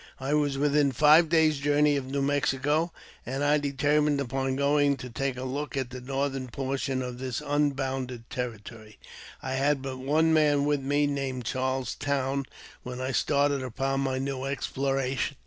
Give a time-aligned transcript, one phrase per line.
[0.19, 2.91] I was within five days' journey of New Mexico,
[3.23, 7.39] and I determined xipon going to take a look at the northern portion of this
[7.39, 8.97] unbounded territory.
[9.43, 12.45] I had but one man with me, named Charles Towne,
[12.81, 15.37] when I started upon my new exploration.